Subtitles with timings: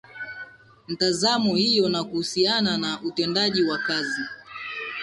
[0.87, 4.21] Mitazamo iyo ni kuhusiana na utendaji wao wa kazi